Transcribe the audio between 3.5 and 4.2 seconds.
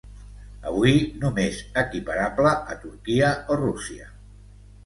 o Rússia.